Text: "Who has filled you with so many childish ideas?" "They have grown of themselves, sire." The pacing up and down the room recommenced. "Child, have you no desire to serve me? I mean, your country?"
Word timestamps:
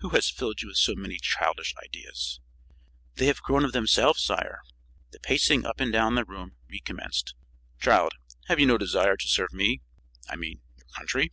"Who 0.00 0.10
has 0.10 0.28
filled 0.28 0.60
you 0.60 0.68
with 0.68 0.76
so 0.76 0.94
many 0.94 1.16
childish 1.16 1.74
ideas?" 1.82 2.40
"They 3.14 3.24
have 3.24 3.40
grown 3.40 3.64
of 3.64 3.72
themselves, 3.72 4.20
sire." 4.22 4.60
The 5.12 5.18
pacing 5.18 5.64
up 5.64 5.80
and 5.80 5.90
down 5.90 6.14
the 6.14 6.26
room 6.26 6.56
recommenced. 6.70 7.34
"Child, 7.80 8.12
have 8.48 8.60
you 8.60 8.66
no 8.66 8.76
desire 8.76 9.16
to 9.16 9.26
serve 9.28 9.54
me? 9.54 9.80
I 10.28 10.36
mean, 10.36 10.60
your 10.76 10.86
country?" 10.94 11.32